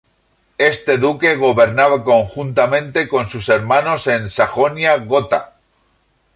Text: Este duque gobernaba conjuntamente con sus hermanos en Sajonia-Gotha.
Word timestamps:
Este 0.57 0.97
duque 0.97 1.35
gobernaba 1.35 2.03
conjuntamente 2.03 3.07
con 3.07 3.27
sus 3.27 3.47
hermanos 3.49 4.07
en 4.07 4.31
Sajonia-Gotha. 4.31 5.53